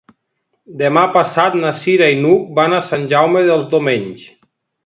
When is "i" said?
2.15-2.17